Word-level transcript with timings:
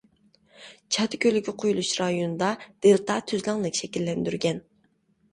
چاد 0.95 1.15
كۆلىگە 1.25 1.51
قۇيۇلۇش 1.63 1.91
رايونىدا 1.99 2.49
دېلتا 2.85 3.17
تۈزلەڭلىك 3.33 3.77
شەكىللەندۈرگەن. 3.81 4.63